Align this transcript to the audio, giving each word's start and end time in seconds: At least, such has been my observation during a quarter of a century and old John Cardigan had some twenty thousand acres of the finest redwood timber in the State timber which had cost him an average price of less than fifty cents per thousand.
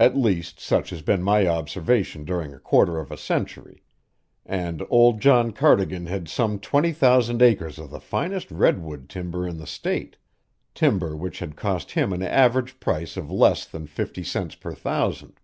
At 0.00 0.16
least, 0.16 0.58
such 0.58 0.90
has 0.90 1.00
been 1.00 1.22
my 1.22 1.46
observation 1.46 2.24
during 2.24 2.52
a 2.52 2.58
quarter 2.58 2.98
of 2.98 3.12
a 3.12 3.16
century 3.16 3.84
and 4.44 4.82
old 4.90 5.20
John 5.20 5.52
Cardigan 5.52 6.06
had 6.06 6.28
some 6.28 6.58
twenty 6.58 6.90
thousand 6.90 7.40
acres 7.40 7.78
of 7.78 7.90
the 7.90 8.00
finest 8.00 8.50
redwood 8.50 9.08
timber 9.08 9.46
in 9.46 9.58
the 9.58 9.66
State 9.68 10.16
timber 10.74 11.14
which 11.16 11.38
had 11.38 11.54
cost 11.54 11.92
him 11.92 12.12
an 12.12 12.22
average 12.24 12.80
price 12.80 13.16
of 13.16 13.30
less 13.30 13.64
than 13.64 13.86
fifty 13.86 14.24
cents 14.24 14.56
per 14.56 14.74
thousand. 14.74 15.38